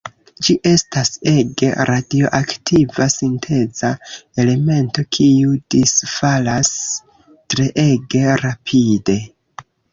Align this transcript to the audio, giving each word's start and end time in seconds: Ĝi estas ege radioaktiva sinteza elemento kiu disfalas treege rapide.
Ĝi 0.45 0.53
estas 0.67 1.09
ege 1.31 1.67
radioaktiva 1.89 3.07
sinteza 3.17 3.93
elemento 4.45 5.07
kiu 5.19 5.55
disfalas 5.77 6.75
treege 7.57 8.27
rapide. 8.47 9.23